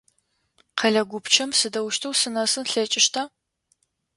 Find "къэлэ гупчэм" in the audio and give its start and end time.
0.77-1.49